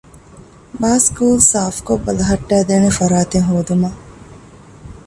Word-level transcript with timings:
ބާސްކޫލް 0.81 1.41
ސާފްކޮށް 1.51 2.03
ބަލަހައްޓައިދޭނެ 2.05 2.89
ފަރާތެއް 2.97 3.47
ހޯދުމަށް 3.49 3.99